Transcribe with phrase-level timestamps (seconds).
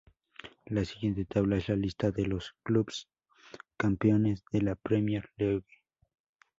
[0.65, 3.07] La siguiente tabla es la lista de los clubes
[3.77, 5.67] campeones de la Premier League.